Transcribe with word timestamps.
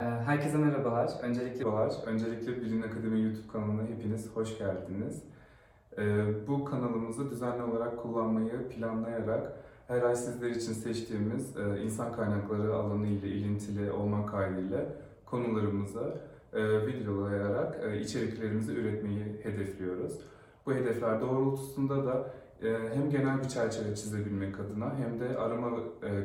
Ee, 0.00 0.04
Herkese 0.04 0.58
merhabalar. 0.58 1.10
Öncelikle 1.22 1.64
merhabalar. 1.64 1.94
Öncelikle 2.06 2.60
Bilin 2.60 2.82
Akademi 2.82 3.22
YouTube 3.22 3.52
kanalına 3.52 3.82
hepiniz 3.82 4.30
hoş 4.36 4.58
geldiniz. 4.58 5.22
Ee, 5.98 6.24
Bu 6.48 6.64
kanalımızı 6.64 7.30
düzenli 7.30 7.62
olarak 7.62 8.02
kullanmayı 8.02 8.68
planlayarak 8.68 9.52
her 9.88 10.02
ay 10.02 10.16
sizler 10.16 10.50
için 10.50 10.72
seçtiğimiz 10.72 11.56
e, 11.56 11.82
insan 11.82 12.12
kaynakları 12.12 12.74
alanı 12.74 13.06
ile 13.06 13.28
ilintili 13.28 13.92
olmak 13.92 14.28
kaydıyla 14.30 14.86
konularımızı 15.26 16.14
e, 16.52 16.86
videolayarak 16.86 17.80
e, 17.84 18.00
içeriklerimizi 18.00 18.72
üretmeyi 18.72 19.40
hedefliyoruz. 19.42 20.20
Bu 20.66 20.72
hedefler 20.72 21.20
doğrultusunda 21.20 22.06
da 22.06 22.30
hem 22.94 23.10
genel 23.10 23.38
bir 23.38 23.48
çerçeve 23.48 23.94
çizebilmek 23.94 24.60
adına 24.60 24.92
hem 24.98 25.20
de 25.20 25.38
arama 25.38 25.70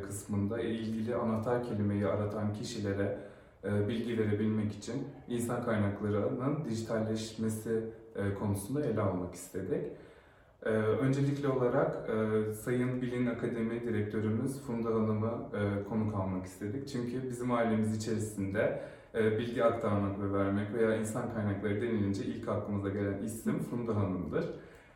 kısmında 0.08 0.62
ilgili 0.62 1.16
anahtar 1.16 1.64
kelimeyi 1.64 2.08
aratan 2.08 2.54
kişilere 2.54 3.18
bilgi 3.64 4.18
verebilmek 4.18 4.72
için 4.72 5.08
insan 5.28 5.66
kaynaklarının 5.66 6.66
dijitalleşmesi 6.66 7.84
e, 8.16 8.34
konusunda 8.34 8.86
ele 8.86 9.02
almak 9.02 9.34
istedik. 9.36 9.84
E, 10.66 10.70
Öncelikli 10.70 11.48
olarak 11.48 12.10
e, 12.10 12.54
Sayın 12.54 13.02
Bilin 13.02 13.26
Akademi 13.26 13.82
Direktörümüz 13.82 14.62
Funda 14.62 14.90
Hanım'ı 14.90 15.50
e, 15.54 15.84
konuk 15.84 16.16
almak 16.16 16.46
istedik. 16.46 16.88
Çünkü 16.88 17.30
bizim 17.30 17.52
ailemiz 17.52 17.98
içerisinde 17.98 18.82
e, 19.16 19.38
bilgi 19.40 19.64
aktarmak 19.64 20.20
ve 20.20 20.34
vermek 20.34 20.74
veya 20.74 20.96
insan 20.96 21.34
kaynakları 21.34 21.82
denilince 21.82 22.24
ilk 22.24 22.48
aklımıza 22.48 22.90
gelen 22.90 23.18
isim 23.24 23.60
Funda 23.60 23.96
Hanım'dır. 23.96 24.46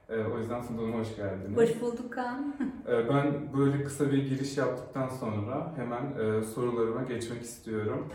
E, 0.09 0.15
O 0.35 0.37
yüzden 0.39 0.61
Hanım 0.61 0.93
hoş 0.93 1.15
geldiniz. 1.15 1.57
Hoş 1.57 1.81
bulduk 1.81 2.13
Kaan. 2.13 2.53
Ee, 2.87 3.09
Ben 3.09 3.33
böyle 3.57 3.83
kısa 3.83 4.11
bir 4.11 4.29
giriş 4.29 4.57
yaptıktan 4.57 5.07
sonra 5.09 5.73
hemen 5.77 6.03
e, 6.03 6.43
sorularıma 6.43 7.03
geçmek 7.03 7.41
istiyorum. 7.41 8.07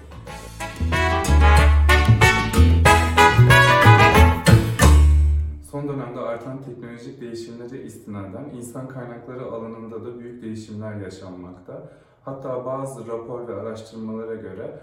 Son 5.70 5.89
dönemde 5.89 6.20
artan 6.20 6.62
teknolojik 6.62 7.20
değişimlere 7.20 7.83
istinaden 7.83 8.45
insan 8.56 8.89
kaynakları 8.89 9.45
alanında 9.45 10.05
da 10.05 10.19
büyük 10.19 10.42
değişimler 10.42 10.95
yaşanmakta. 10.97 11.92
Hatta 12.25 12.67
bazı 12.67 13.06
rapor 13.08 13.48
ve 13.48 13.55
araştırmalara 13.55 14.34
göre 14.34 14.80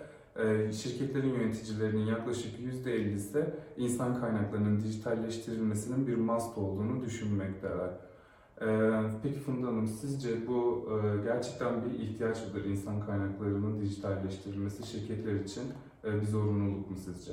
şirketlerin 0.72 1.34
yöneticilerinin 1.34 2.06
yaklaşık 2.06 2.60
%50'si 2.60 3.46
insan 3.78 4.22
kaynaklarının 4.22 4.82
dijitalleştirilmesinin 4.82 6.08
bir 6.08 6.16
must 6.16 6.58
olduğunu 6.58 7.02
düşünmekteler. 7.02 7.90
Ee, 8.62 9.02
Peki 9.24 9.40
Funda 9.40 9.68
Hanım, 9.68 9.88
sizce 9.88 10.48
bu 10.48 10.90
e, 10.92 11.24
gerçekten 11.24 11.86
bir 11.86 12.00
ihtiyaç 12.00 12.48
mıdır 12.48 12.66
insan 12.66 13.06
kaynaklarının 13.06 13.82
dijitalleştirilmesi 13.82 14.88
şirketler 14.92 15.36
için 15.36 15.64
e, 16.04 16.22
bir 16.22 16.26
zorunluluk 16.26 16.90
mu 16.92 16.98
sizce? 16.98 17.32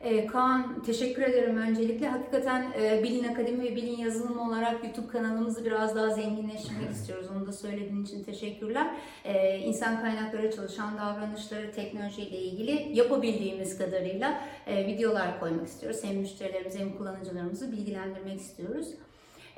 Ee, 0.00 0.26
Kaan 0.26 0.82
teşekkür 0.82 1.22
ederim 1.22 1.56
öncelikle. 1.56 2.08
Hakikaten 2.08 2.72
e, 2.80 3.02
Bilin 3.02 3.24
Akademi 3.24 3.64
ve 3.64 3.76
Bilin 3.76 3.96
Yazılımı 3.96 4.48
olarak 4.48 4.84
YouTube 4.84 5.08
kanalımızı 5.08 5.64
biraz 5.64 5.96
daha 5.96 6.10
zenginleştirmek 6.10 6.90
istiyoruz. 6.94 7.26
Onu 7.36 7.46
da 7.46 7.52
söylediğin 7.52 8.04
için 8.04 8.24
teşekkürler. 8.24 8.94
Ee, 9.24 9.58
insan 9.58 10.00
kaynakları, 10.00 10.50
çalışan 10.56 10.98
davranışları, 10.98 11.72
teknolojiyle 11.72 12.38
ilgili 12.38 12.98
yapabildiğimiz 12.98 13.78
kadarıyla 13.78 14.40
e, 14.66 14.86
videolar 14.86 15.40
koymak 15.40 15.66
istiyoruz. 15.66 16.00
Hem 16.04 16.16
müşterilerimizi 16.16 16.78
hem 16.78 16.96
kullanıcılarımızı 16.96 17.72
bilgilendirmek 17.72 18.40
istiyoruz. 18.40 18.88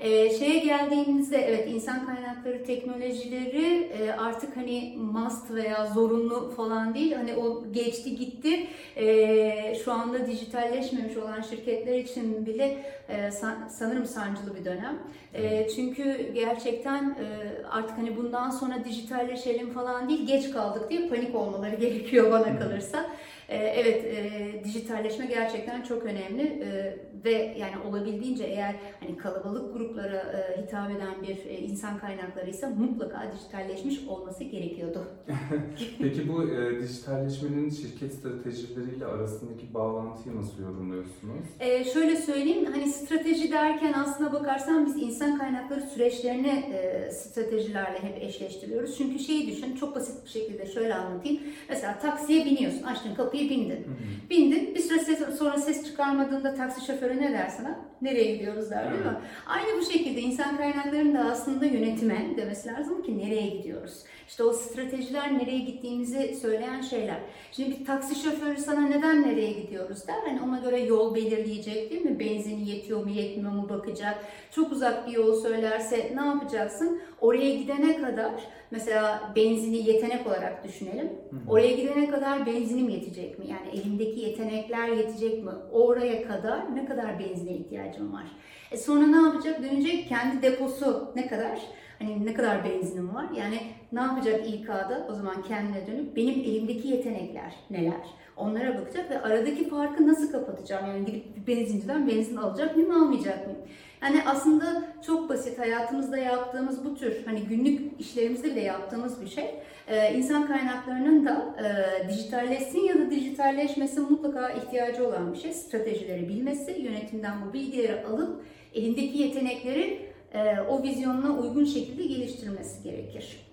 Ee, 0.01 0.31
şeye 0.39 0.59
geldiğimizde 0.59 1.37
evet 1.39 1.69
insan 1.69 2.07
kaynakları 2.07 2.65
teknolojileri 2.65 3.91
e, 3.99 4.13
artık 4.13 4.57
hani 4.57 4.95
must 5.13 5.51
veya 5.51 5.87
zorunlu 5.87 6.51
falan 6.57 6.95
değil 6.95 7.13
hani 7.13 7.35
o 7.35 7.65
geçti 7.73 8.17
gitti. 8.17 8.67
Ee, 8.97 9.75
şu 9.85 9.93
anda 9.93 10.27
dijitalleşmemiş 10.27 11.17
olan 11.17 11.41
şirketler 11.41 11.99
için 11.99 12.47
bile 12.47 12.85
e, 13.09 13.31
san- 13.31 13.69
sanırım 13.69 14.07
sancılı 14.07 14.55
bir 14.61 14.65
dönem. 14.65 14.99
E, 15.35 15.69
çünkü 15.69 16.33
gerçekten 16.35 17.05
e, 17.05 17.27
artık 17.71 17.99
hani 17.99 18.17
bundan 18.17 18.51
sonra 18.51 18.85
dijitalleşelim 18.85 19.71
falan 19.71 20.09
değil 20.09 20.27
geç 20.27 20.51
kaldık 20.51 20.91
diye 20.91 21.09
panik 21.09 21.35
olmaları 21.35 21.75
gerekiyor 21.81 22.31
bana 22.33 22.59
kalırsa. 22.59 23.07
E, 23.51 23.57
evet 23.57 24.05
e, 24.05 24.65
dijitalleşme 24.65 25.27
gerçekten 25.27 25.83
çok 25.83 26.05
önemli 26.05 26.43
E, 26.43 26.97
ve 27.25 27.57
yani 27.59 27.75
olabildiğince 27.89 28.45
eğer 28.45 28.75
hani 29.01 29.17
kalabalık 29.17 29.73
gruplara 29.73 30.17
e, 30.17 30.63
hitap 30.63 30.91
eden 30.91 31.23
bir 31.23 31.51
e, 31.51 31.59
insan 31.59 31.99
kaynaklarıysa 31.99 32.71
mutlaka 32.71 33.33
dijitalleşmiş 33.35 34.09
olması 34.09 34.45
gerekiyordu. 34.45 35.05
Peki 35.99 36.29
bu 36.29 36.51
e, 36.51 36.81
dijitalleşmenin 36.83 37.71
şirket 37.71 38.15
stratejileriyle 38.15 39.07
arasındaki 39.07 39.75
bağlantıyı 39.75 40.37
nasıl 40.37 40.63
yorumluyorsunuz? 40.63 41.47
Ee, 41.61 41.85
şöyle 41.85 42.17
söyleyeyim, 42.17 42.65
hani 42.73 42.89
strateji 42.89 43.53
derken 43.53 43.93
aslına 43.93 44.33
bakarsan 44.33 44.87
biz 44.87 44.97
insan 45.03 45.39
kaynakları 45.39 45.81
süreçlerini 45.81 46.65
e, 46.73 47.11
stratejilerle 47.11 47.99
hep 48.03 48.23
eşleştiriyoruz. 48.23 48.99
Çünkü 48.99 49.19
şeyi 49.19 49.47
düşün, 49.47 49.77
çok 49.77 49.97
basit 49.97 50.25
bir 50.25 50.31
şekilde 50.31 50.67
şöyle 50.67 50.95
anlatayım. 50.95 51.43
Mesela 51.69 51.99
taksiye 51.99 52.45
biniyorsun, 52.45 52.83
açtın 52.83 53.15
kapıyı 53.15 53.40
bindin. 53.51 53.87
Bindin, 54.31 54.75
bir 54.75 54.81
süre 54.81 54.99
ses- 54.99 55.39
sonra 55.39 55.59
ses 55.59 55.87
çıkarmadığında 55.87 56.55
taksi 56.55 56.87
şoförü 56.87 57.17
ne 57.21 57.33
der 57.33 57.49
sana? 57.49 57.79
Nereye 58.03 58.35
gidiyoruz 58.35 58.71
der 58.71 58.91
değil 58.93 59.05
mi? 59.05 59.17
Aynı 59.47 59.81
bu 59.81 59.85
şekilde 59.93 60.21
insan 60.21 60.57
kaynaklarının 60.57 61.15
da 61.15 61.25
aslında 61.25 61.67
yönetime 61.67 62.27
demesi 62.37 62.69
lazım 62.69 63.03
ki 63.03 63.19
nereye 63.19 63.47
gidiyoruz? 63.47 64.03
İşte 64.29 64.43
o 64.45 64.53
stratejiler 64.53 65.39
nereye 65.39 65.59
gittiğimizi 65.59 66.37
söyleyen 66.43 66.81
şeyler. 66.81 67.17
Şimdi 67.53 67.81
bir 67.81 67.85
taksi 67.85 68.15
şoförü 68.15 68.57
sana 68.57 68.81
neden 68.81 69.23
nereye 69.23 69.53
gidiyoruz 69.53 70.09
der. 70.09 70.15
Hani 70.27 70.41
ona 70.43 70.59
göre 70.59 70.81
yol 70.81 71.15
belirleyecek 71.15 71.91
değil 71.91 72.03
mi? 72.05 72.21
Benzini 72.21 72.69
yetiyor 72.71 73.05
mu 73.05 73.11
yetmiyor 73.11 73.53
mu 73.53 73.69
bakacak. 73.69 74.25
Çok 74.55 74.73
uzak 74.73 75.07
bir 75.07 75.13
yol 75.13 75.43
söylerse 75.43 76.13
ne 76.15 76.27
yapacaksın? 76.27 77.01
Oraya 77.21 77.55
gidene 77.55 77.97
kadar 77.97 78.33
mesela 78.71 79.33
benzini 79.37 79.89
yetenek 79.89 80.27
olarak 80.27 80.65
düşünelim. 80.65 81.09
Oraya 81.49 81.73
gidene 81.73 82.11
kadar 82.11 82.47
benzinim 82.47 82.89
yetecek 82.89 83.39
mi? 83.39 83.45
Yani 83.49 83.81
elimdeki 83.81 84.21
yetenekler 84.21 84.89
yetecek 84.89 85.45
mi? 85.45 85.51
Oraya 85.73 86.29
kadar 86.29 86.77
ne 86.77 86.85
kadar 86.85 87.19
benzine 87.19 87.53
ihtiyacım 87.53 88.13
var? 88.13 88.25
E 88.71 88.77
sonra 88.77 89.07
ne 89.07 89.17
yapacak? 89.17 89.63
Dönecek 89.63 90.09
kendi 90.09 90.43
deposu 90.43 91.13
ne 91.17 91.27
kadar? 91.27 91.61
Hani 91.99 92.27
ne 92.27 92.35
kadar 92.35 92.65
benzinim 92.65 93.15
var? 93.15 93.27
Yani 93.37 93.59
ne 93.93 94.01
yapacak 94.01 94.49
İK'da? 94.49 95.07
O 95.11 95.15
zaman 95.15 95.43
kendine 95.43 95.87
dönüp 95.87 96.17
benim 96.17 96.35
elimdeki 96.41 96.89
yetenekler 96.89 97.55
neler? 97.71 98.07
Onlara 98.37 98.79
bakacak 98.79 99.11
ve 99.11 99.23
aradaki 99.23 99.69
farkı 99.69 100.09
nasıl 100.09 100.33
kapatacağım? 100.33 100.87
Yani 100.87 101.05
gidip 101.05 101.37
bir 101.37 101.47
benzinciden 101.57 102.09
benzin 102.09 102.37
alacak 102.37 102.77
mıyım, 102.77 102.91
almayacak 102.91 103.47
mıyım? 103.47 103.61
Yani 104.03 104.23
aslında 104.27 104.85
çok 105.07 105.29
basit 105.29 105.59
hayatımızda 105.59 106.17
yaptığımız 106.19 106.85
bu 106.85 106.95
tür 106.95 107.27
hani 107.27 107.41
günlük 107.41 108.01
işlerimizde 108.01 108.51
bile 108.51 108.61
yaptığımız 108.61 109.21
bir 109.21 109.27
şey. 109.29 109.55
Ee, 109.89 110.15
insan 110.15 110.47
kaynaklarının 110.47 111.27
da 111.27 111.55
e, 111.65 112.09
dijitalleşsin 112.09 112.79
ya 112.79 112.99
da 112.99 113.11
dijitalleşmesi 113.11 114.01
mutlaka 114.01 114.51
ihtiyacı 114.51 115.09
olan 115.09 115.33
bir 115.33 115.39
şey. 115.39 115.53
Stratejileri 115.53 116.29
bilmesi, 116.29 116.73
yönetimden 116.81 117.35
bu 117.49 117.53
bilgileri 117.53 118.05
alıp 118.07 118.43
elindeki 118.75 119.19
yetenekleri 119.19 120.11
e, 120.33 120.61
o 120.61 120.83
vizyonuna 120.83 121.39
uygun 121.41 121.65
şekilde 121.65 122.03
geliştirmesi 122.07 122.83
gerekir. 122.83 123.47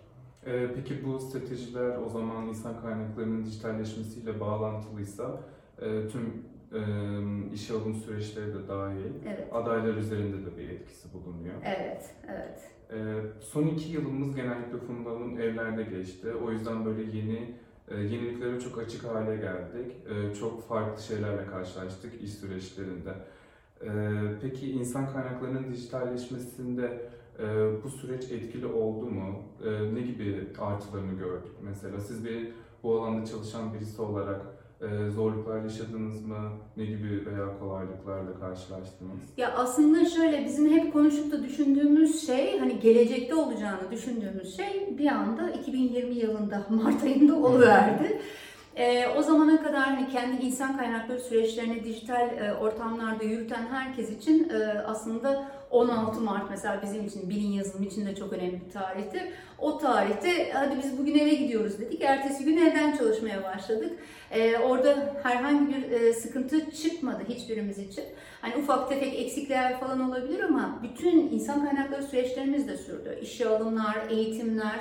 E, 0.46 0.68
Peki 0.76 1.06
bu 1.06 1.20
stratejiler 1.20 1.98
o 2.06 2.10
zaman 2.10 2.48
insan 2.48 2.82
kaynaklarının 2.82 3.46
dijitalleşmesiyle 3.46 4.40
bağlantılıysa 4.40 5.42
e, 5.82 6.08
tüm 6.08 6.46
e, 6.74 6.80
işe 7.54 7.74
alım 7.74 7.94
süreçleri 7.96 8.48
de 8.54 8.68
dahil 8.68 9.06
Evet, 9.28 9.48
adaylar 9.54 9.94
üzerinde 9.94 10.46
de 10.46 10.58
bir 10.58 10.70
etkisi 10.70 11.14
bulunuyor. 11.14 11.56
evet, 11.66 12.16
evet. 12.30 12.60
Ee, 12.94 13.16
Son 13.42 13.64
iki 13.68 13.92
yılımız 13.92 14.36
genellikle 14.36 14.78
Funda'nın 14.78 15.38
evlerde 15.38 15.84
geçti. 15.84 16.28
O 16.46 16.52
yüzden 16.52 16.86
böyle 16.86 17.18
yeni 17.18 17.56
e, 17.88 17.96
yeniliklere 18.00 18.60
çok 18.60 18.78
açık 18.80 19.04
hale 19.04 19.36
geldik. 19.36 19.96
Ee, 20.10 20.34
Çok 20.36 20.68
farklı 20.68 21.02
şeylerle 21.04 21.46
karşılaştık 21.46 22.22
iş 22.22 22.34
süreçlerinde. 22.34 23.10
Ee, 23.84 23.90
Peki 24.42 24.72
insan 24.72 25.14
kaynaklarının 25.14 25.72
dijitalleşmesinde 25.72 27.10
e, 27.40 27.44
bu 27.84 27.90
süreç 27.90 28.32
etkili 28.32 28.66
oldu 28.66 29.06
mu? 29.06 29.44
Ee, 29.66 29.96
Ne 29.96 30.02
gibi 30.02 30.48
artılarını 30.60 31.14
gördük 31.14 31.52
mesela? 31.64 32.00
Siz 32.00 32.26
bir 32.26 32.52
bu 32.84 33.02
alanda 33.02 33.26
çalışan 33.26 33.74
birisi 33.74 34.02
olarak 34.02 34.42
e, 34.82 35.10
zorluklar 35.10 35.64
yaşadınız 35.64 36.26
mı? 36.26 36.50
Ne 36.78 36.86
gibi 36.86 37.26
veya 37.26 37.60
kolaylıklarla 37.60 38.40
karşılaştınız? 38.40 39.20
Ya 39.38 39.54
aslında 39.56 40.06
şöyle 40.06 40.46
bizim 40.46 40.70
hep 40.70 40.94
konuşup 40.94 41.32
da 41.32 41.44
düşündüğümüz 41.44 42.28
şey 42.28 42.60
hani 42.60 42.80
gelecekte 42.80 43.36
olacağını 43.36 43.92
düşündüğümüz 43.92 44.58
şey 44.58 44.98
bir 44.98 45.08
anda 45.08 45.50
2020 45.50 46.16
yılında 46.16 46.66
Mart 46.70 47.04
ayında 47.04 47.36
oluverdi. 47.36 48.22
E, 48.78 49.08
o 49.18 49.22
zamana 49.22 49.64
kadar 49.64 49.84
hani 49.84 50.10
kendi 50.10 50.46
insan 50.46 50.78
kaynakları 50.78 51.20
süreçlerini 51.20 51.84
dijital 51.84 52.38
e, 52.38 52.54
ortamlarda 52.54 53.24
yürüten 53.24 53.68
herkes 53.72 54.12
için 54.12 54.50
e, 54.50 54.80
aslında 54.80 55.52
16 55.72 56.22
Mart 56.22 56.50
mesela 56.50 56.82
bizim 56.82 57.06
için, 57.06 57.30
bilin 57.30 57.52
yazılımı 57.52 57.86
için 57.86 58.06
de 58.06 58.16
çok 58.16 58.34
önemli 58.34 58.62
bir 58.66 58.72
tarihtir. 58.72 59.22
O 59.60 59.78
tarihte 59.78 60.52
hadi 60.54 60.78
biz 60.84 60.98
bugün 60.98 61.20
eve 61.20 61.34
gidiyoruz 61.34 61.80
dedik. 61.80 62.02
Ertesi 62.02 62.46
gün 62.46 62.58
evden 62.58 62.98
çalışmaya 62.98 63.44
başladık. 63.44 64.00
Ee, 64.32 64.58
orada 64.58 65.16
herhangi 65.24 65.76
bir 65.76 65.92
e, 65.92 66.14
sıkıntı 66.14 66.72
çıkmadı 66.72 67.24
hiçbirimiz 67.30 67.80
için. 67.80 68.04
Hani 68.42 68.56
ufak 68.56 68.90
tefek 68.90 69.20
eksikler 69.20 69.80
falan 69.80 70.10
olabilir 70.10 70.40
ama 70.40 70.80
bütün 70.84 71.18
insan 71.18 71.66
kaynakları 71.66 72.04
süreçlerimiz 72.04 72.68
de 72.68 72.78
sürdü. 72.78 73.20
İşe 73.22 73.48
alımlar, 73.48 73.98
eğitimler, 74.10 74.80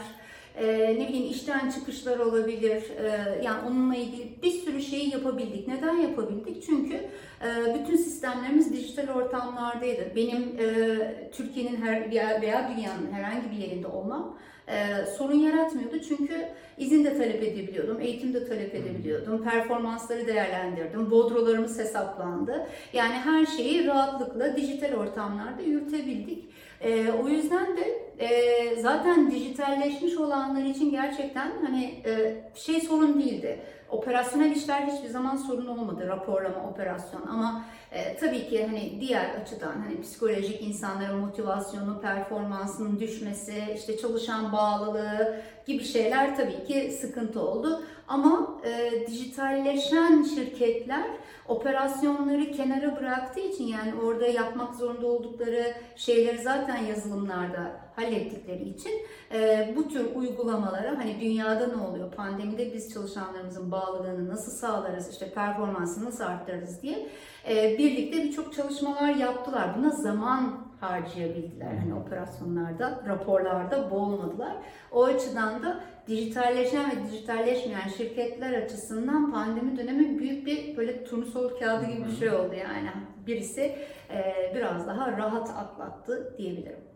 e, 0.56 0.66
ne 0.98 1.08
bileyim 1.08 1.30
işten 1.30 1.70
çıkışlar 1.70 2.18
olabilir. 2.18 2.82
E, 2.98 3.42
yani 3.44 3.68
onunla 3.68 3.96
ilgili 3.96 4.42
bir 4.42 4.50
sürü 4.50 4.82
şeyi 4.82 5.12
yapabildik. 5.12 5.68
Neden 5.68 5.96
yapabildik? 5.96 6.62
Çünkü 6.66 6.94
e, 6.94 7.74
bütün 7.74 7.96
sistemlerimiz 7.96 8.72
dijital 8.72 9.08
ortamlardaydı. 9.08 10.16
Benim 10.16 10.42
e, 10.58 11.30
Türkiye'nin 11.32 11.76
her 11.82 12.10
veya 12.42 12.70
dünyanın 12.76 13.12
herhangi 13.12 13.50
bir 13.50 13.56
yerinde 13.56 13.86
olmam 13.86 14.38
e, 14.68 15.06
sorun 15.18 15.38
yaratmıyordu. 15.38 16.00
Çünkü 16.08 16.48
izin 16.78 17.04
de 17.04 17.18
talep 17.18 17.42
edebiliyordum, 17.42 18.00
eğitim 18.00 18.34
de 18.34 18.48
talep 18.48 18.74
edebiliyordum, 18.74 19.44
performansları 19.44 20.26
değerlendirdim, 20.26 21.10
bodrolarımız 21.10 21.78
hesaplandı. 21.78 22.66
Yani 22.92 23.14
her 23.14 23.46
şeyi 23.46 23.86
rahatlıkla 23.86 24.56
dijital 24.56 24.92
ortamlarda 24.92 25.62
yürütebildik. 25.62 26.44
E, 26.80 27.10
o 27.12 27.28
yüzden 27.28 27.76
de 27.76 28.05
e, 28.18 28.76
zaten 28.80 29.30
dijitalleşmiş 29.30 30.16
olanlar 30.16 30.64
için 30.64 30.90
gerçekten 30.90 31.52
hani 31.66 31.84
e, 31.84 32.42
şey 32.54 32.80
sorun 32.80 33.20
değildi. 33.20 33.60
Operasyonel 33.90 34.50
işler 34.50 34.82
hiçbir 34.82 35.08
zaman 35.08 35.36
sorun 35.36 35.66
olmadı, 35.66 36.08
raporlama, 36.08 36.70
operasyon 36.70 37.26
ama 37.26 37.64
e, 37.92 38.16
tabii 38.16 38.48
ki 38.48 38.66
hani 38.66 39.00
diğer 39.00 39.40
açıdan 39.40 39.72
hani 39.72 40.00
psikolojik 40.02 40.62
insanların 40.62 41.18
motivasyonu, 41.18 42.00
performansının 42.00 43.00
düşmesi, 43.00 43.54
işte 43.76 43.98
çalışan 43.98 44.52
bağlılığı 44.52 45.36
gibi 45.66 45.84
şeyler 45.84 46.36
tabii 46.36 46.64
ki 46.64 46.98
sıkıntı 47.00 47.40
oldu. 47.40 47.82
Ama 48.08 48.60
e, 48.64 49.06
dijitalleşen 49.06 50.22
şirketler 50.22 51.06
operasyonları 51.48 52.52
kenara 52.52 52.96
bıraktığı 52.96 53.40
için 53.40 53.64
yani 53.64 53.92
orada 54.04 54.26
yapmak 54.26 54.74
zorunda 54.74 55.06
oldukları 55.06 55.74
şeyleri 55.96 56.38
zaten 56.38 56.76
yazılımlarda 56.76 57.85
hallettikleri 57.96 58.68
için 58.68 58.92
e, 59.34 59.72
bu 59.76 59.88
tür 59.88 60.14
uygulamalara 60.14 60.98
hani 60.98 61.20
dünyada 61.20 61.66
ne 61.66 61.82
oluyor, 61.82 62.12
pandemide 62.12 62.72
biz 62.72 62.92
çalışanlarımızın 62.92 63.70
bağlılığını 63.70 64.28
nasıl 64.28 64.52
sağlarız, 64.52 65.10
işte 65.12 65.30
performansını 65.30 66.04
nasıl 66.04 66.24
arttırırız 66.24 66.82
diye 66.82 67.08
e, 67.48 67.78
birlikte 67.78 68.18
birçok 68.22 68.52
çalışmalar 68.52 69.14
yaptılar. 69.14 69.76
Buna 69.78 69.90
zaman 69.90 70.66
harcayabildiler. 70.80 71.74
Hani 71.74 71.94
operasyonlarda, 71.94 73.02
raporlarda 73.08 73.90
boğulmadılar. 73.90 74.56
O 74.92 75.04
açıdan 75.04 75.62
da 75.62 75.80
dijitalleşen 76.08 76.90
ve 76.90 77.04
dijitalleşmeyen 77.04 77.88
şirketler 77.96 78.62
açısından 78.62 79.32
pandemi 79.32 79.78
dönemi 79.78 80.18
büyük 80.18 80.46
bir 80.46 80.76
böyle 80.76 81.04
turnusol 81.04 81.58
kağıdı 81.58 81.86
gibi 81.86 82.06
bir 82.06 82.16
şey 82.16 82.30
oldu 82.30 82.54
yani. 82.54 82.90
Birisi 83.26 83.76
e, 84.10 84.52
biraz 84.54 84.86
daha 84.86 85.12
rahat 85.12 85.50
atlattı 85.50 86.34
diyebilirim. 86.38 86.95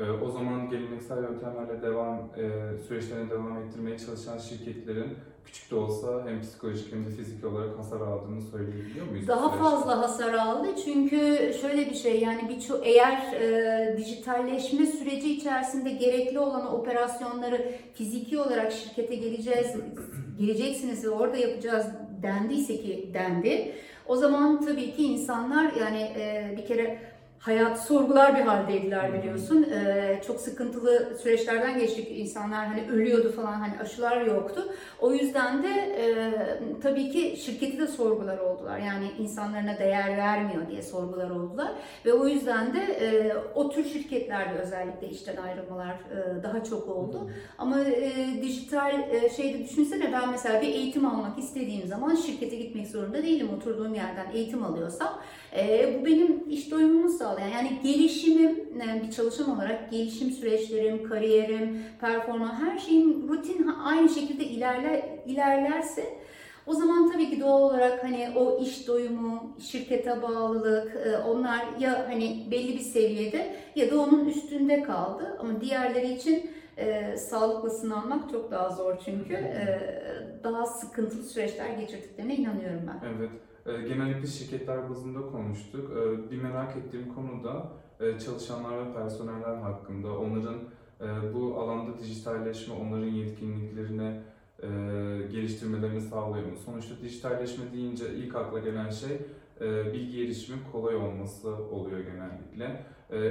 Ee, 0.00 0.10
O 0.24 0.30
zaman 0.30 0.70
geleneksel 0.70 1.22
yöntemlerle 1.22 1.82
devam 1.82 2.16
e, 2.16 2.50
süreçlerine 2.88 3.30
devam 3.30 3.56
ettirmeye 3.62 3.98
çalışan 3.98 4.38
şirketlerin 4.38 5.16
küçük 5.44 5.70
de 5.70 5.74
olsa 5.74 6.26
hem 6.26 6.40
psikolojik 6.40 6.92
hem 6.92 7.06
de 7.06 7.10
fiziki 7.10 7.46
olarak 7.46 7.78
hasar 7.78 8.00
aldığını 8.00 8.42
söyleyebiliyor 8.42 9.06
muyuz? 9.06 9.28
Daha 9.28 9.48
fazla 9.48 9.98
hasar 10.02 10.34
aldı 10.34 10.68
çünkü 10.84 11.18
şöyle 11.60 11.90
bir 11.90 11.94
şey 11.94 12.20
yani 12.20 12.48
birçok 12.48 12.86
eğer 12.86 13.32
e, 13.32 13.94
dijitalleşme 13.98 14.86
süreci 14.86 15.34
içerisinde 15.34 15.90
gerekli 15.90 16.38
olan 16.38 16.74
operasyonları 16.74 17.72
fiziki 17.94 18.38
olarak 18.38 18.72
şirkete 18.72 19.14
geleceğiz 19.14 19.76
geleceksiniz 20.38 21.04
ve 21.04 21.10
orada 21.10 21.36
yapacağız 21.36 21.86
dendiyse 22.22 22.76
ki 22.76 23.10
dendi. 23.14 23.72
O 24.06 24.16
zaman 24.16 24.60
tabii 24.60 24.92
ki 24.92 25.02
insanlar 25.02 25.72
yani 25.72 26.00
e, 26.00 26.54
bir 26.56 26.66
kere 26.66 26.98
hayat 27.40 27.80
sorgular 27.82 28.36
bir 28.36 28.40
haldeydiler 28.40 29.12
biliyorsun. 29.12 29.62
Ee, 29.62 30.20
çok 30.26 30.40
sıkıntılı 30.40 31.18
süreçlerden 31.22 31.78
geçtik. 31.78 32.08
İnsanlar 32.10 32.66
hani 32.66 32.90
ölüyordu 32.90 33.32
falan 33.32 33.52
hani 33.52 33.80
aşılar 33.80 34.20
yoktu. 34.20 34.72
O 35.00 35.12
yüzden 35.12 35.62
de 35.62 35.68
e, 35.68 36.32
tabii 36.82 37.10
ki 37.10 37.36
şirketi 37.36 37.78
de 37.78 37.86
sorgular 37.86 38.38
oldular. 38.38 38.78
Yani 38.78 39.10
insanlarına 39.18 39.78
değer 39.78 40.16
vermiyor 40.16 40.68
diye 40.68 40.82
sorgular 40.82 41.30
oldular. 41.30 41.72
Ve 42.06 42.12
o 42.12 42.26
yüzden 42.26 42.74
de 42.74 42.80
e, 42.80 43.32
o 43.54 43.70
tür 43.70 43.84
şirketlerde 43.84 44.58
özellikle 44.58 45.08
işten 45.08 45.36
ayrılmalar 45.36 45.94
e, 45.94 46.42
daha 46.42 46.64
çok 46.64 46.88
oldu. 46.88 47.30
Ama 47.58 47.80
e, 47.80 48.12
dijital 48.42 49.00
e, 49.10 49.30
şeyde 49.30 49.64
düşünsene 49.64 50.12
ben 50.12 50.30
mesela 50.30 50.62
bir 50.62 50.68
eğitim 50.68 51.06
almak 51.06 51.38
istediğim 51.38 51.86
zaman 51.86 52.14
şirkete 52.14 52.56
gitmek 52.56 52.86
zorunda 52.86 53.22
değilim. 53.22 53.48
Oturduğum 53.56 53.94
yerden 53.94 54.30
eğitim 54.32 54.64
alıyorsam 54.64 55.20
e, 55.56 55.96
bu 56.00 56.06
benim 56.06 56.50
iş 56.50 56.70
doyumumu 56.70 57.08
sağlayan 57.08 57.48
yani 57.48 57.70
gelişimim 57.82 58.68
yani 58.86 59.02
bir 59.02 59.10
çalışan 59.10 59.56
olarak 59.56 59.90
gelişim 59.90 60.30
süreçlerim, 60.30 61.08
kariyerim, 61.08 61.82
performans 62.00 62.60
her 62.62 62.78
şeyim 62.78 63.28
rutin 63.28 63.66
aynı 63.84 64.08
şekilde 64.08 64.44
ilerler 64.44 65.04
ilerlerse 65.26 66.18
o 66.68 66.74
zaman 66.74 67.12
tabii 67.12 67.30
ki 67.30 67.40
doğal 67.40 67.62
olarak 67.62 68.04
hani 68.04 68.28
o 68.36 68.62
iş 68.62 68.88
doyumu, 68.88 69.56
şirkete 69.60 70.22
bağlılık 70.22 70.96
e, 71.06 71.18
onlar 71.18 71.66
ya 71.80 72.06
hani 72.08 72.46
belli 72.50 72.74
bir 72.74 72.82
seviyede 72.84 73.56
ya 73.76 73.90
da 73.90 74.00
onun 74.00 74.24
üstünde 74.24 74.82
kaldı. 74.82 75.36
Ama 75.40 75.60
diğerleri 75.60 76.14
için 76.14 76.50
e, 76.76 77.16
sağlıklı 77.16 77.70
sınanmak 77.70 78.30
çok 78.30 78.50
daha 78.50 78.70
zor 78.70 78.96
çünkü 79.04 79.34
e, 79.34 79.80
daha 80.44 80.66
sıkıntılı 80.66 81.22
süreçler 81.22 81.70
geçirdiklerine 81.70 82.36
inanıyorum 82.36 82.82
ben. 82.86 83.08
Evet. 83.08 83.30
E, 83.66 83.72
Genellikle 83.82 84.26
şirketler 84.26 84.90
bazında 84.90 85.20
konuştuk. 85.26 85.90
E, 85.96 86.30
Bir 86.30 86.42
merak 86.42 86.76
ettiğim 86.76 87.14
konu 87.14 87.44
da 87.44 87.66
e, 88.00 88.18
çalışanlar 88.18 88.78
ve 88.86 88.94
personeller 88.94 89.54
hakkında. 89.56 90.18
Onların 90.18 90.56
bu 91.34 91.54
alanda 91.60 91.98
dijitalleşme, 91.98 92.74
onların 92.74 93.06
yetkinliklerini 93.08 94.20
e, 94.62 94.68
geliştirmelerini 95.32 96.00
sağlıyor 96.00 96.46
mu? 96.46 96.56
Sonuçta 96.64 96.94
dijitalleşme 97.02 97.64
deyince 97.72 98.14
ilk 98.14 98.34
akla 98.34 98.58
gelen 98.58 98.90
şey 98.90 99.18
bilgi 99.92 100.24
erişimin 100.24 100.60
kolay 100.72 100.96
olması 100.96 101.48
oluyor 101.48 101.98
genellikle. 102.00 102.84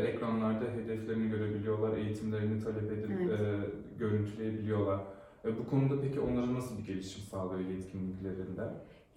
Ekranlarda 0.07 0.65
hedeflerini 0.65 1.29
görebiliyorlar, 1.29 1.97
eğitimlerini 1.97 2.63
talep 2.63 2.91
edip 2.91 3.11
Evet. 3.11 3.69
görüntüleyebiliyorlar. 3.99 4.99
Bu 5.59 5.69
konuda 5.69 6.01
peki 6.01 6.19
onlara 6.19 6.53
nasıl 6.53 6.77
bir 6.77 6.85
gelişim 6.85 7.23
sağlıyor 7.23 7.69
yetkinliklerinde? 7.69 8.63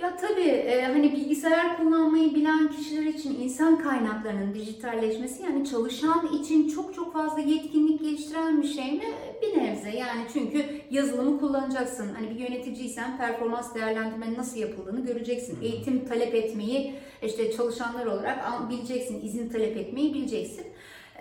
Ya 0.02 0.16
tabii 0.16 0.48
e, 0.50 0.82
hani 0.82 1.12
bilgisayar 1.12 1.76
kullanmayı 1.76 2.34
bilen 2.34 2.70
kişiler 2.70 3.02
için 3.02 3.40
insan 3.40 3.78
kaynaklarının 3.78 4.54
dijitalleşmesi 4.54 5.42
yani 5.42 5.68
çalışan 5.68 6.28
için 6.40 6.68
çok 6.68 6.94
çok 6.94 7.12
fazla 7.12 7.40
yetkinlik 7.40 8.00
geliştiren 8.00 8.62
bir 8.62 8.68
şey 8.68 8.92
mi? 8.92 9.04
Bir 9.42 9.62
nebze 9.62 9.90
yani 9.90 10.22
çünkü 10.32 10.64
yazılımı 10.90 11.40
kullanacaksın. 11.40 12.14
Hani 12.14 12.30
bir 12.30 12.34
yöneticiysen 12.34 13.18
performans 13.18 13.74
değerlendirmenin 13.74 14.38
nasıl 14.38 14.60
yapıldığını 14.60 15.06
göreceksin. 15.06 15.58
Eğitim 15.62 16.04
talep 16.08 16.34
etmeyi 16.34 16.94
işte 17.22 17.52
çalışanlar 17.52 18.06
olarak 18.06 18.70
bileceksin. 18.70 19.20
izin 19.22 19.48
talep 19.48 19.76
etmeyi 19.76 20.14
bileceksin. 20.14 20.66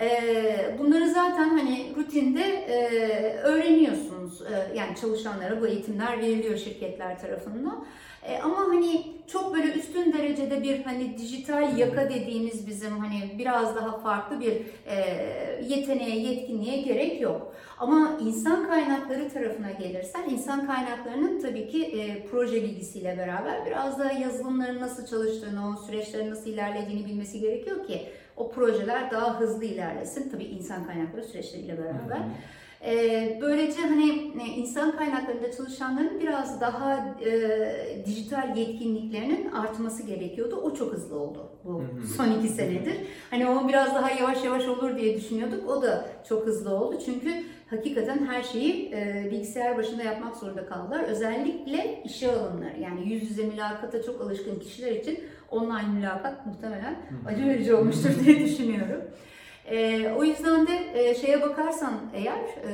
E, 0.01 0.75
Bunları 0.79 1.07
zaten 1.09 1.49
hani 1.49 1.93
rutinde 1.97 2.41
e, 2.43 2.77
öğreniyorsunuz. 3.37 4.41
E, 4.41 4.77
Yani 4.77 4.95
çalışanlara 5.01 5.61
bu 5.61 5.67
eğitimler 5.67 6.19
veriliyor 6.19 6.57
şirketler 6.57 7.19
tarafından. 7.21 7.85
E, 8.23 8.37
ama 8.37 8.57
hani 8.59 9.01
çok 9.27 9.55
böyle 9.55 9.67
üstün 9.73 10.13
derecede 10.13 10.63
bir 10.63 10.83
hani 10.83 11.17
dijital 11.17 11.77
yaka 11.77 12.09
dediğimiz 12.09 12.67
bizim 12.67 12.97
hani 12.99 13.35
biraz 13.37 13.75
daha 13.75 13.97
farklı 13.99 14.39
bir 14.39 14.51
e, 14.85 14.95
yeteneğe, 15.67 16.19
yetkinliğe 16.19 16.81
gerek 16.81 17.21
yok. 17.21 17.53
Ama 17.79 18.17
insan 18.21 18.67
kaynakları 18.67 19.29
tarafına 19.29 19.71
gelirsen 19.71 20.29
insan 20.29 20.67
kaynaklarının 20.67 21.41
tabii 21.41 21.67
ki 21.67 21.83
e, 21.85 22.25
proje 22.31 22.63
bilgisiyle 22.63 23.17
beraber 23.17 23.65
biraz 23.65 23.99
da 23.99 24.11
yazılımların 24.11 24.81
nasıl 24.81 25.05
çalıştığını, 25.05 25.69
o 25.69 25.85
süreçlerin 25.85 26.31
nasıl 26.31 26.49
ilerlediğini 26.49 27.05
bilmesi 27.05 27.39
gerekiyor 27.39 27.87
ki 27.87 28.01
o 28.39 28.51
projeler 28.51 29.11
daha 29.11 29.39
hızlı 29.39 29.65
ilerlesin. 29.65 30.29
Tabii 30.29 30.43
insan 30.43 30.87
kaynakları 30.87 31.23
süreçleriyle 31.23 31.77
beraber. 31.77 32.19
Ee, 32.85 33.37
böylece 33.41 33.81
hani 33.81 34.09
e, 34.43 34.45
insan 34.57 34.97
kaynaklarında 34.97 35.51
çalışanların 35.51 36.19
biraz 36.19 36.61
daha 36.61 37.15
e, 37.25 38.05
dijital 38.05 38.57
yetkinliklerinin 38.57 39.51
artması 39.51 40.03
gerekiyordu. 40.03 40.55
O 40.55 40.73
çok 40.73 40.93
hızlı 40.93 41.19
oldu 41.19 41.49
bu 41.63 41.73
Hı 41.79 41.83
hı. 41.83 42.07
son 42.07 42.31
iki 42.39 42.47
senedir. 42.47 42.95
Hani 43.29 43.49
o 43.49 43.67
biraz 43.67 43.95
daha 43.95 44.11
yavaş 44.11 44.43
yavaş 44.43 44.67
olur 44.67 44.97
diye 44.97 45.17
düşünüyorduk. 45.17 45.69
O 45.69 45.81
da 45.81 46.05
çok 46.29 46.45
hızlı 46.45 46.75
oldu. 46.75 46.99
Çünkü 47.05 47.43
hakikaten 47.69 48.25
her 48.25 48.43
şeyi 48.43 48.91
e, 48.93 49.29
bilgisayar 49.31 49.77
başında 49.77 50.03
yapmak 50.03 50.35
zorunda 50.35 50.65
kaldılar. 50.65 51.03
Özellikle 51.03 52.01
işe 52.05 52.31
alımları 52.31 52.79
yani 52.79 53.13
yüz 53.13 53.29
yüze 53.29 53.43
mülakata 53.43 54.03
çok 54.03 54.21
alışkın 54.21 54.59
kişiler 54.59 54.91
için 54.91 55.19
online 55.51 55.87
mülakat 55.93 56.45
muhtemelen 56.45 56.95
acı 57.27 57.45
verici 57.45 57.73
olmuştur 57.73 58.09
diye 58.25 58.39
düşünüyorum. 58.45 59.01
E, 59.65 60.09
o 60.17 60.23
yüzden 60.23 60.67
de 60.67 60.71
e, 60.93 61.15
şeye 61.15 61.41
bakarsan 61.41 61.93
eğer 62.13 62.39
e, 62.39 62.71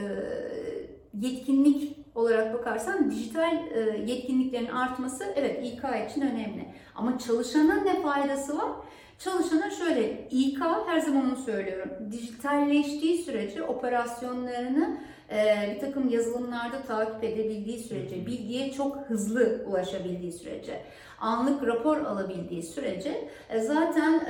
yetkinlik 1.13 2.04
olarak 2.15 2.53
bakarsan 2.53 3.11
dijital 3.11 3.57
e, 3.73 3.79
yetkinliklerin 4.05 4.67
artması 4.67 5.33
evet 5.35 5.59
İK 5.63 6.11
için 6.11 6.21
önemli. 6.21 6.65
Ama 6.95 7.17
çalışana 7.17 7.75
ne 7.75 8.01
faydası 8.01 8.57
var? 8.57 8.71
Çalışana 9.19 9.69
şöyle, 9.69 10.27
İK 10.29 10.59
her 10.87 10.99
zaman 10.99 11.25
onu 11.25 11.35
söylüyorum. 11.35 11.91
Dijitalleştiği 12.11 13.17
sürece 13.17 13.63
operasyonlarını 13.63 14.97
e, 15.31 15.71
bir 15.75 15.79
takım 15.79 16.09
yazılımlarda 16.09 16.81
takip 16.87 17.23
edebildiği 17.23 17.79
sürece, 17.79 18.25
bilgiye 18.25 18.71
çok 18.71 18.97
hızlı 18.97 19.65
ulaşabildiği 19.67 20.31
sürece, 20.31 20.81
anlık 21.19 21.67
rapor 21.67 21.97
alabildiği 21.97 22.63
sürece 22.63 23.29
e, 23.49 23.59
zaten 23.59 24.21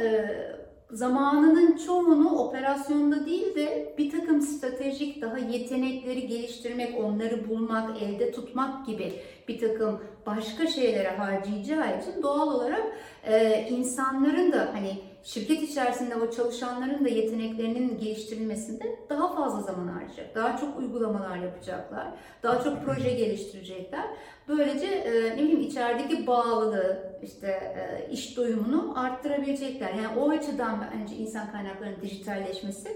zamanının 0.91 1.77
çoğunu 1.77 2.39
operasyonda 2.39 3.25
değil 3.25 3.55
de 3.55 3.93
bir 3.97 4.11
takım 4.11 4.41
stratejik 4.41 5.21
daha 5.21 5.37
yetenekleri 5.37 6.27
geliştirmek, 6.27 6.99
onları 6.99 7.49
bulmak, 7.49 8.01
elde 8.01 8.31
tutmak 8.31 8.85
gibi 8.85 9.13
bir 9.47 9.59
takım 9.59 9.99
başka 10.25 10.67
şeylere 10.67 11.09
harcayacağı 11.09 11.99
için 11.99 12.23
doğal 12.23 12.47
olarak 12.47 12.83
e, 13.23 13.65
insanların 13.69 14.51
da 14.51 14.69
hani 14.73 14.97
şirket 15.25 15.63
içerisinde 15.63 16.15
o 16.15 16.31
çalışanların 16.31 17.05
da 17.05 17.09
yeteneklerinin 17.09 17.97
geliştirilmesinde 17.97 18.99
daha 19.09 19.35
fazla 19.35 19.61
zaman 19.61 19.87
harcayacak. 19.87 20.35
Daha 20.35 20.57
çok 20.57 20.79
uygulamalar 20.79 21.37
yapacaklar. 21.37 22.07
Daha 22.43 22.63
çok 22.63 22.85
proje 22.85 23.09
geliştirecekler. 23.09 24.05
Böylece 24.47 24.85
e, 24.85 25.37
ne 25.37 25.43
bileyim 25.43 25.59
içerideki 25.59 26.27
bağlılığı, 26.27 27.19
işte 27.23 27.47
e, 27.47 28.11
iş 28.11 28.37
doyumunu 28.37 28.99
arttırabilecekler. 28.99 29.93
Yani 29.93 30.17
o 30.17 30.29
açıdan 30.29 30.85
bence 30.93 31.15
insan 31.15 31.51
kaynaklarının 31.51 32.01
dijitalleşmesi 32.01 32.89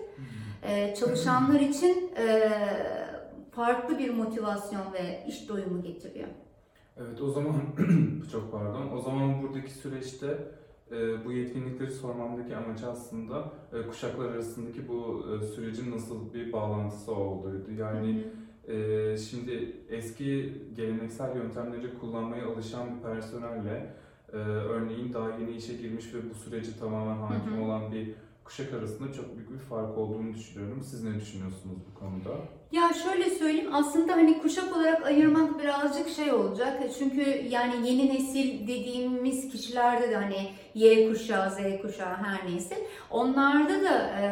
e, 0.63 0.95
çalışanlar 0.95 1.59
için 1.59 2.11
farklı 3.51 3.99
bir 3.99 4.09
motivasyon 4.09 4.93
ve 4.93 5.23
iş 5.27 5.49
doyumu 5.49 5.83
getiriyor. 5.83 6.27
Evet 6.97 7.21
o 7.21 7.29
zaman 7.29 7.61
çok 8.31 8.51
pardon. 8.51 8.91
O 8.97 9.01
zaman 9.01 9.43
buradaki 9.43 9.71
süreçte 9.71 10.27
bu 11.25 11.31
yetkinlikleri 11.31 11.91
sormamdaki 11.91 12.55
amacı 12.55 12.87
aslında 12.87 13.51
e, 13.73 13.87
kuşaklar 13.87 14.31
arasındaki 14.31 14.87
bu 14.87 15.25
e, 15.33 15.45
sürecin 15.45 15.91
nasıl 15.91 16.33
bir 16.33 16.51
bağlantısı 16.51 17.15
olduğuydu. 17.15 17.71
Yani 17.79 18.23
e, 18.67 19.17
şimdi 19.17 19.77
eski 19.89 20.53
geleneksel 20.75 21.35
yöntemleri 21.35 21.97
kullanmaya 21.99 22.47
alışan 22.47 22.95
bir 22.95 23.01
personelle 23.01 23.95
örneğin 24.69 25.13
daha 25.13 25.29
yeni 25.29 25.51
işe 25.51 25.73
girmiş 25.73 26.13
ve 26.13 26.29
bu 26.29 26.33
süreci 26.33 26.79
tamamen 26.79 27.15
hakim 27.15 27.53
Hı 27.53 27.57
hı. 27.57 27.63
olan 27.63 27.91
bir 27.91 28.15
kuşak 28.49 28.73
arasında 28.73 29.13
çok 29.13 29.35
büyük 29.37 29.51
bir 29.51 29.57
fark 29.57 29.97
olduğunu 29.97 30.33
düşünüyorum. 30.33 30.83
Siz 30.89 31.03
ne 31.03 31.15
düşünüyorsunuz 31.15 31.77
bu 31.91 31.99
konuda? 31.99 32.29
Ya 32.71 32.93
şöyle 33.03 33.29
söyleyeyim 33.29 33.69
aslında 33.73 34.13
hani 34.13 34.41
kuşak 34.41 34.77
olarak 34.77 35.05
ayırmak 35.05 35.59
birazcık 35.59 36.09
şey 36.09 36.33
olacak. 36.33 36.83
Çünkü 36.99 37.21
yani 37.49 37.89
yeni 37.89 38.13
nesil 38.13 38.67
dediğimiz 38.67 39.49
kişilerde 39.51 40.09
de 40.09 40.15
hani 40.15 40.49
Y 40.75 41.09
kuşağı, 41.09 41.51
Z 41.51 41.57
kuşağı 41.81 42.15
her 42.15 42.47
neyse 42.51 42.75
onlarda 43.09 43.83
da 43.83 43.97
e, 44.19 44.25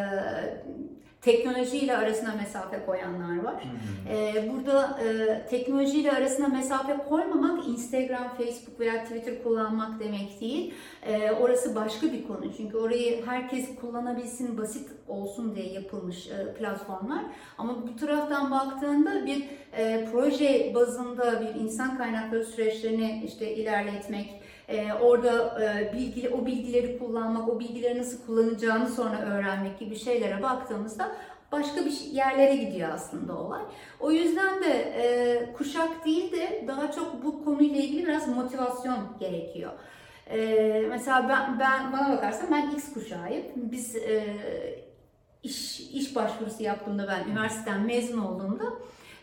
teknolojiyle 1.21 1.97
arasına 1.97 2.35
mesafe 2.35 2.85
koyanlar 2.85 3.43
var. 3.43 3.63
Ee, 4.09 4.51
burada 4.53 4.99
e, 5.03 5.41
teknolojiyle 5.49 6.11
arasına 6.11 6.47
mesafe 6.47 6.97
koymamak 7.09 7.67
Instagram, 7.67 8.35
Facebook 8.37 8.79
veya 8.79 9.03
Twitter 9.03 9.43
kullanmak 9.43 9.99
demek 9.99 10.41
değil. 10.41 10.73
Ee, 11.07 11.31
orası 11.31 11.75
başka 11.75 12.07
bir 12.07 12.27
konu. 12.27 12.53
Çünkü 12.57 12.77
orayı 12.77 13.25
herkes 13.25 13.75
kullanabilsin, 13.75 14.57
basit 14.57 14.89
olsun 15.07 15.55
diye 15.55 15.73
yapılmış 15.73 16.27
e, 16.27 16.53
platformlar. 16.53 17.23
Ama 17.57 17.87
bu 17.87 17.95
taraftan 17.95 18.51
baktığında 18.51 19.25
bir 19.25 19.43
e, 19.77 20.07
proje 20.11 20.71
bazında 20.75 21.41
bir 21.41 21.61
insan 21.61 21.97
kaynakları 21.97 22.45
süreçlerini 22.45 23.23
işte 23.25 23.55
ilerletmek, 23.55 24.41
e, 24.67 24.93
orada 24.93 25.63
e, 25.63 25.93
bilgi, 25.93 26.29
o 26.29 26.45
bilgileri 26.45 26.99
kullanmak, 26.99 27.49
o 27.49 27.59
bilgileri 27.59 27.99
nasıl 27.99 28.25
kullanacağını 28.25 28.89
sonra 28.89 29.19
öğrenmek 29.21 29.79
gibi 29.79 29.95
şeylere 29.95 30.43
baktığımızda 30.43 31.11
başka 31.51 31.85
bir 31.85 31.91
şey- 31.91 32.13
yerlere 32.13 32.55
gidiyor 32.55 32.89
aslında 32.93 33.37
olay. 33.37 33.61
O 33.99 34.11
yüzden 34.11 34.63
de 34.63 34.71
e, 34.73 35.53
kuşak 35.53 36.05
değil 36.05 36.31
de 36.31 36.63
daha 36.67 36.91
çok 36.91 37.23
bu 37.23 37.45
konuyla 37.45 37.81
ilgili 37.81 38.05
biraz 38.07 38.27
motivasyon 38.27 38.97
gerekiyor. 39.19 39.71
E, 40.29 40.37
mesela 40.89 41.29
ben, 41.29 41.59
ben 41.59 41.91
bana 41.91 42.17
bakarsan 42.17 42.51
ben 42.51 42.71
X 42.71 42.93
kuşağıyım. 42.93 43.45
Biz 43.55 43.95
e, 43.95 44.23
iş 45.43 45.79
iş 45.79 46.15
başvurusu 46.15 46.63
yaptığımda 46.63 47.07
ben 47.07 47.31
üniversiteden 47.31 47.81
mezun 47.81 48.17
olduğumda 48.17 48.65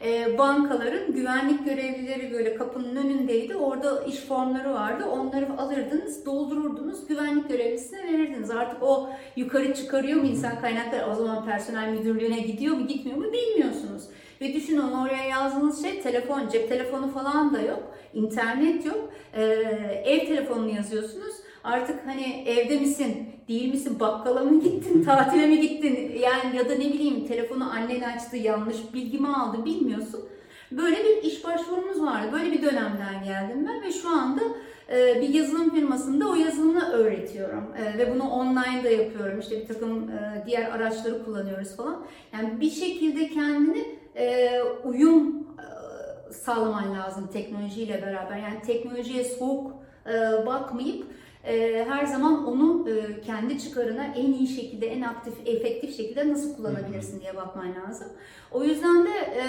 e, 0.05 0.39
bankaların 0.39 1.13
güvenlik 1.13 1.65
görevlileri 1.65 2.33
böyle 2.33 2.55
kapının 2.55 2.97
önündeydi. 2.97 3.57
Orada 3.57 4.05
iş 4.05 4.17
formları 4.17 4.75
vardı. 4.75 5.05
Onları 5.05 5.59
alırdınız, 5.59 6.27
doldururdunuz, 6.27 7.07
güvenlik 7.07 7.49
görevlisine 7.49 8.03
verirdiniz. 8.03 8.51
Artık 8.51 8.83
o 8.83 9.11
yukarı 9.37 9.75
çıkarıyor 9.75 10.21
mu 10.21 10.27
insan 10.27 10.61
kaynakları? 10.61 11.11
O 11.11 11.15
zaman 11.15 11.45
personel 11.45 11.89
müdürlüğüne 11.89 12.41
gidiyor 12.41 12.77
mu, 12.77 12.87
gitmiyor 12.87 13.19
mu 13.19 13.33
bilmiyorsunuz. 13.33 14.03
Ve 14.41 14.55
düşünün 14.55 14.93
oraya 14.93 15.25
yazdığınız 15.25 15.83
şey 15.83 16.01
telefon, 16.03 16.49
cep 16.49 16.69
telefonu 16.69 17.09
falan 17.09 17.55
da 17.55 17.61
yok. 17.61 17.95
internet 18.15 18.87
yok. 18.87 19.13
E, 19.35 19.43
ev 20.05 20.27
telefonunu 20.27 20.71
yazıyorsunuz. 20.77 21.35
Artık 21.65 22.07
hani 22.07 22.45
evde 22.47 22.81
misin, 22.81 23.29
değil 23.49 23.75
misin, 23.75 24.01
bakkala 24.01 24.41
mı 24.41 24.61
gittin, 24.61 25.03
tatile 25.05 25.47
mi 25.47 25.61
gittin, 25.61 26.19
yani 26.23 26.57
ya 26.57 26.69
da 26.69 26.75
ne 26.75 26.85
bileyim 26.85 27.27
telefonu 27.27 27.71
annen 27.71 28.01
açtı, 28.01 28.37
yanlış 28.37 28.95
bilgimi 28.95 29.29
aldı 29.29 29.65
bilmiyorsun. 29.65 30.21
Böyle 30.73 30.97
bir 31.05 31.23
iş 31.23 31.45
başvurumuz 31.45 32.03
vardı. 32.03 32.29
Böyle 32.33 32.53
bir 32.53 32.63
dönemden 32.63 33.25
geldim 33.25 33.69
ben 33.69 33.83
ve 33.83 33.93
şu 33.93 34.09
anda 34.09 34.41
e, 34.93 35.21
bir 35.21 35.29
yazılım 35.29 35.71
firmasında 35.71 36.29
o 36.29 36.35
yazılımı 36.35 36.93
öğretiyorum. 36.93 37.65
E, 37.77 37.99
ve 37.99 38.15
bunu 38.15 38.31
online 38.31 38.85
da 38.85 38.89
yapıyorum. 38.89 39.41
İşte 39.41 39.61
bir 39.61 39.67
takım 39.67 40.11
e, 40.11 40.43
diğer 40.47 40.71
araçları 40.71 41.25
kullanıyoruz 41.25 41.77
falan. 41.77 42.05
Yani 42.33 42.61
bir 42.61 42.71
şekilde 42.71 43.29
kendini 43.29 43.85
uyum 44.85 45.47
sağlaman 46.31 46.95
lazım 46.95 47.31
teknolojiyle 47.33 48.03
beraber. 48.03 48.37
Yani 48.37 48.63
teknolojiye 48.67 49.25
soğuk 49.25 49.73
bakmayıp 50.47 51.05
e, 51.47 51.85
her 51.89 52.05
zaman 52.07 52.47
onu 52.47 52.89
e, 52.91 53.21
kendi 53.21 53.59
çıkarına 53.59 54.05
en 54.05 54.33
iyi 54.33 54.49
şekilde, 54.49 54.87
en 54.87 55.03
aktif, 55.03 55.35
efektif 55.47 55.97
şekilde 55.97 56.29
nasıl 56.29 56.57
kullanabilirsin 56.57 57.21
diye 57.21 57.37
bakman 57.37 57.75
lazım. 57.75 58.09
O 58.51 58.65
yüzden 58.65 59.05
de 59.05 59.11
e, 59.11 59.43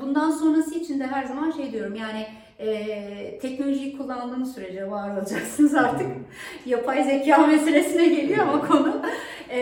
bundan 0.00 0.30
sonrası 0.30 0.74
için 0.74 1.00
de 1.00 1.06
her 1.06 1.24
zaman 1.24 1.50
şey 1.50 1.72
diyorum 1.72 1.94
yani 1.94 2.26
e, 2.58 3.38
teknolojiyi 3.42 3.98
kullandığınız 3.98 4.54
sürece 4.54 4.90
var 4.90 5.16
olacaksınız 5.16 5.74
artık. 5.74 6.06
Yapay 6.66 7.04
zeka 7.04 7.46
meselesine 7.46 8.08
geliyor 8.08 8.38
ama 8.38 8.68
konu. 8.68 9.02
E, 9.50 9.58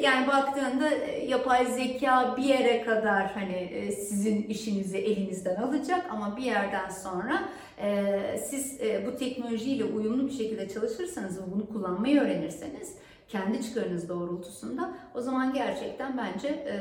yani 0.00 0.26
baktığında 0.26 0.90
e, 0.90 1.26
yapay 1.26 1.66
zeka 1.66 2.34
bir 2.36 2.44
yere 2.44 2.82
kadar 2.82 3.26
hani 3.26 3.54
e, 3.54 3.92
sizin 3.92 4.42
işinizi 4.42 4.98
elinizden 4.98 5.56
alacak 5.56 6.06
ama 6.10 6.36
bir 6.36 6.42
yerden 6.42 6.88
sonra 6.88 7.42
e, 7.82 8.18
siz 8.50 8.80
e, 8.80 9.06
bu 9.06 9.16
teknolojiyle 9.16 9.84
uyumlu 9.84 10.26
bir 10.26 10.32
şekilde 10.32 10.68
çalışırsanız 10.68 11.38
ve 11.38 11.52
bunu 11.54 11.66
kullanmayı 11.66 12.20
öğrenirseniz 12.20 12.94
kendi 13.28 13.62
çıkarınız 13.62 14.08
doğrultusunda 14.08 14.94
o 15.14 15.20
zaman 15.20 15.54
gerçekten 15.54 16.18
bence 16.18 16.48
e, 16.48 16.76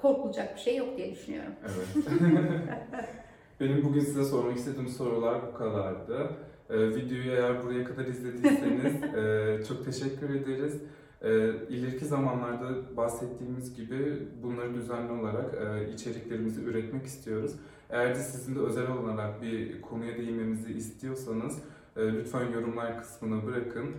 korkulacak 0.00 0.56
bir 0.56 0.60
şey 0.60 0.76
yok 0.76 0.96
diye 0.96 1.12
düşünüyorum. 1.12 1.52
Evet. 1.64 3.08
Benim 3.62 3.84
bugün 3.84 4.00
size 4.00 4.24
sormak 4.24 4.56
istediğim 4.56 4.88
sorular 4.88 5.40
bu 5.46 5.58
kadardı. 5.58 6.30
Ee, 6.70 6.88
videoyu 6.88 7.30
eğer 7.30 7.64
buraya 7.64 7.84
kadar 7.84 8.04
izlediyseniz 8.04 9.02
e, 9.14 9.64
çok 9.68 9.84
teşekkür 9.84 10.30
ederiz. 10.34 10.82
E, 11.22 11.30
ileriki 11.68 12.04
zamanlarda 12.04 12.96
bahsettiğimiz 12.96 13.76
gibi 13.76 14.28
bunları 14.42 14.74
düzenli 14.74 15.12
olarak 15.12 15.54
e, 15.54 15.92
içeriklerimizi 15.92 16.62
üretmek 16.62 17.06
istiyoruz. 17.06 17.52
Eğer 17.90 18.14
de 18.14 18.20
sizin 18.20 18.54
de 18.54 18.60
özel 18.60 18.90
olarak 18.90 19.42
bir 19.42 19.82
konuya 19.82 20.16
değinmemizi 20.16 20.72
istiyorsanız 20.72 21.58
e, 21.96 22.12
lütfen 22.12 22.50
yorumlar 22.50 22.98
kısmına 22.98 23.46
bırakın. 23.46 23.90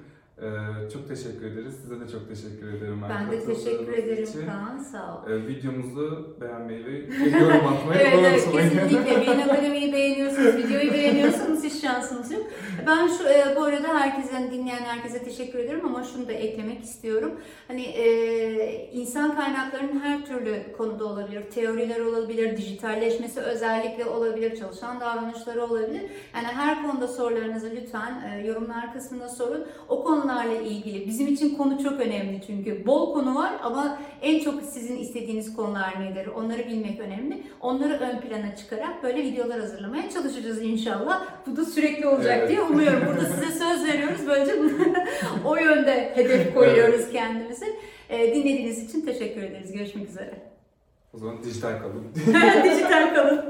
Ee, 0.42 0.90
çok 0.94 1.08
teşekkür 1.08 1.46
ederiz. 1.46 1.76
Size 1.82 2.00
de 2.00 2.08
çok 2.08 2.30
teşekkür 2.30 2.74
ederim. 2.74 3.02
Ben 3.10 3.32
de 3.32 3.46
teşekkür 3.46 3.94
ederim 3.94 4.24
için. 4.24 4.46
Kaan, 4.46 4.78
sağ 4.78 5.18
ol. 5.18 5.30
Ee, 5.30 5.48
videomuzu 5.48 6.38
beğenmeyi 6.42 6.86
ve 6.86 6.92
yorum 7.40 7.68
atmayı 7.68 8.02
Evet, 8.02 8.14
evet 8.20 8.52
kesinlikle. 8.52 9.06
Beyin 9.22 9.40
Akademi'yi 9.40 9.94
beğeniyorsunuz, 9.94 10.58
videoyu 10.58 10.94
beğeniyorsanız 10.94 11.64
hiç 11.64 11.82
şansınız 11.82 12.32
yok. 12.32 12.44
Ben 12.88 13.08
şu 13.08 13.24
e, 13.24 13.56
bu 13.56 13.64
arada 13.64 13.88
herkesin 13.88 14.52
dinleyen 14.52 14.84
herkese 14.84 15.24
teşekkür 15.24 15.60
ederim 15.60 15.86
ama 15.86 16.04
şunu 16.04 16.28
da 16.28 16.32
eklemek 16.32 16.84
istiyorum. 16.84 17.32
Hani 17.68 17.82
e, 17.82 18.90
insan 18.92 19.36
kaynaklarının 19.36 20.00
her 20.00 20.26
türlü 20.26 20.74
konuda 20.78 21.06
olabilir. 21.06 21.44
Teoriler 21.50 22.00
olabilir, 22.00 22.58
dijitalleşmesi 22.58 23.40
özellikle 23.40 24.06
olabilir, 24.06 24.56
çalışan 24.56 25.00
davranışları 25.00 25.64
olabilir. 25.64 26.02
Yani 26.36 26.48
her 26.48 26.84
konuda 26.84 27.08
sorularınızı 27.08 27.72
lütfen 27.76 28.24
e, 28.30 28.48
yorumlar 28.48 28.94
kısmına 28.94 29.30
sorun. 29.30 29.66
O 29.90 30.04
konularla 30.24 30.56
ilgili 30.56 31.08
bizim 31.08 31.28
için 31.28 31.56
konu 31.56 31.84
çok 31.84 32.00
önemli 32.00 32.42
çünkü 32.48 32.86
bol 32.86 33.14
konu 33.14 33.36
var 33.36 33.54
ama 33.64 34.00
en 34.22 34.40
çok 34.40 34.64
sizin 34.64 34.98
istediğiniz 34.98 35.56
konular 35.56 36.02
nedir? 36.02 36.28
Onları 36.28 36.68
bilmek 36.68 37.00
önemli. 37.00 37.44
Onları 37.62 37.94
ön 37.94 38.22
plana 38.22 38.56
çıkarak 38.56 39.04
böyle 39.04 39.24
videolar 39.24 39.60
hazırlamaya 39.60 40.10
çalışacağız 40.10 40.62
inşallah. 40.62 41.26
Bu 41.48 41.58
da 41.58 41.66
sürekli 41.66 42.08
olacak 42.08 42.38
Evet. 42.40 42.50
diye 42.50 42.62
umuyorum. 42.62 43.08
Burada 43.08 43.26
size 43.26 43.60
söz 43.60 43.86
veriyoruz. 43.86 44.22
Böylece 44.28 44.54
o 45.46 45.56
yönde 45.56 46.12
hedef 46.16 46.54
koyuyoruz 46.54 47.12
kendimize. 47.12 47.66
Ee, 48.10 48.36
dinlediğiniz 48.36 48.90
için 48.90 49.02
teşekkür 49.02 49.44
ederiz. 49.44 49.72
Görüşmek 49.72 50.10
üzere. 50.10 50.34
O 51.14 51.18
zaman 51.18 51.44
dijital 51.44 51.80
kalın. 51.80 52.06
Dijital 52.64 53.16
kalın. 53.16 53.46